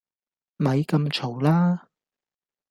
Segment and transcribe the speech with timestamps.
[0.57, 1.89] 咪咁嘈啦